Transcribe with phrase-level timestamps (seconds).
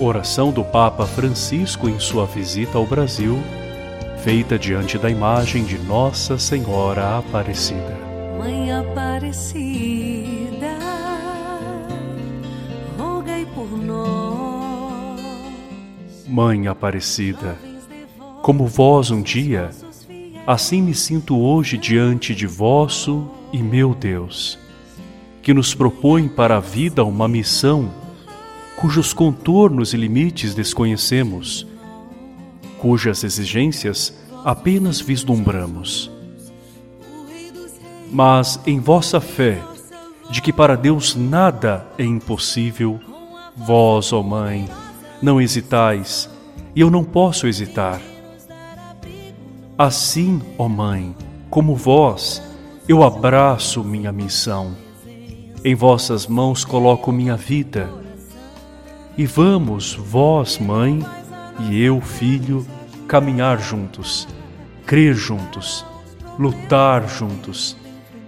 [0.00, 3.38] Oração do Papa Francisco em sua visita ao Brasil,
[4.24, 7.96] feita diante da imagem de Nossa Senhora Aparecida.
[8.36, 10.76] Mãe Aparecida,
[12.98, 15.20] rogai por nós.
[16.26, 17.56] Mãe Aparecida,
[18.42, 19.70] como vós um dia,
[20.44, 24.58] assim me sinto hoje diante de vosso e meu Deus,
[25.40, 28.02] que nos propõe para a vida uma missão
[28.76, 31.66] cujos contornos e limites desconhecemos,
[32.78, 34.14] cujas exigências
[34.44, 36.10] apenas vislumbramos.
[38.10, 39.62] Mas em vossa fé,
[40.30, 43.00] de que para Deus nada é impossível,
[43.56, 44.68] vós, ó Mãe,
[45.22, 46.28] não hesitais,
[46.74, 48.00] e eu não posso hesitar.
[49.78, 51.16] Assim, ó Mãe,
[51.48, 52.42] como vós,
[52.88, 54.76] eu abraço minha missão.
[55.64, 57.88] Em vossas mãos coloco minha vida
[59.16, 61.04] e vamos, vós, mãe,
[61.60, 62.66] e eu, filho,
[63.06, 64.26] caminhar juntos,
[64.84, 65.84] crer juntos,
[66.38, 67.76] lutar juntos,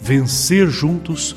[0.00, 1.36] vencer juntos,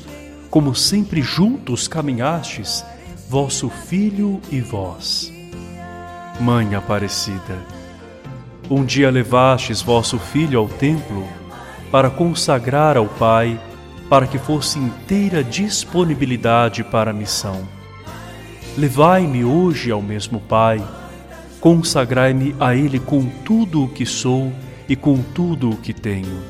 [0.50, 2.84] como sempre juntos caminhastes,
[3.28, 5.32] vosso filho e vós.
[6.40, 7.58] Mãe Aparecida,
[8.68, 11.24] um dia levastes vosso filho ao templo
[11.90, 13.60] para consagrar ao Pai,
[14.10, 17.76] para que fosse inteira disponibilidade para a missão
[18.76, 20.86] Levai-me hoje ao mesmo Pai,
[21.60, 24.52] consagrai-me a Ele com tudo o que sou
[24.86, 26.42] e com tudo o que tenho.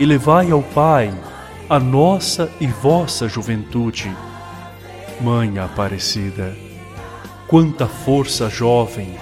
[0.00, 1.12] E levai ao Pai
[1.68, 4.10] a nossa e vossa juventude.
[5.20, 6.56] Mãe Aparecida,
[7.46, 9.14] quanta força jovem,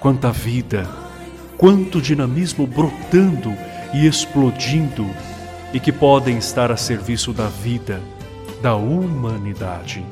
[0.00, 0.88] quanta vida,
[1.58, 3.52] quanto dinamismo brotando
[3.92, 5.06] e explodindo
[5.70, 8.00] e que podem estar a serviço da vida,
[8.62, 10.02] da humanidade.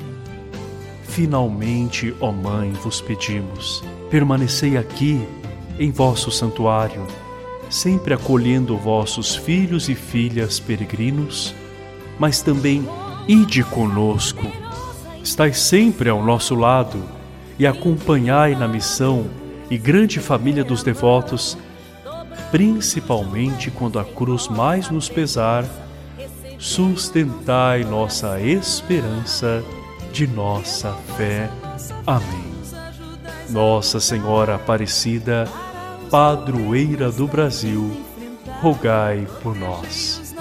[1.07, 5.25] Finalmente, ó Mãe, vos pedimos, permanecei aqui
[5.79, 7.05] em vosso santuário,
[7.69, 11.55] sempre acolhendo vossos filhos e filhas peregrinos,
[12.19, 12.87] mas também
[13.27, 14.45] ide conosco.
[15.23, 17.01] Estais sempre ao nosso lado
[17.57, 19.25] e acompanhai na missão
[19.69, 21.57] e grande família dos devotos,
[22.51, 25.65] principalmente quando a cruz mais nos pesar,
[26.57, 29.63] sustentai nossa esperança
[30.15, 31.49] de nossa fé.
[32.07, 32.55] Amém.
[33.49, 35.45] Nossa Senhora Aparecida,
[36.09, 37.91] padroeira do Brasil,
[38.61, 40.33] rogai por nós.